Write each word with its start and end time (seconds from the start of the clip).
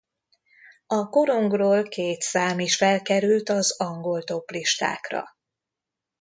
A 0.87 1.09
korongról 1.09 1.83
két 1.83 2.21
szám 2.21 2.59
is 2.59 2.75
felkerült 2.75 3.49
az 3.49 3.79
angol 3.79 4.23
toplistákra. 4.23 5.35